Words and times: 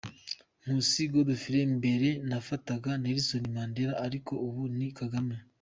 Nkusi 0.61 1.01
Godfrey: 1.13 1.65
mbere 1.77 2.07
nafataga 2.29 2.89
Nelson 3.03 3.43
Mandela 3.55 3.93
ariko 4.05 4.33
ubu 4.47 4.61
ni 4.77 4.89
Kagame. 4.99 5.35